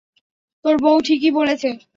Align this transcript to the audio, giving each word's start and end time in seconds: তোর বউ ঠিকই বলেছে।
তোর 0.65 0.75
বউ 0.83 0.97
ঠিকই 1.05 1.31
বলেছে। 1.31 1.69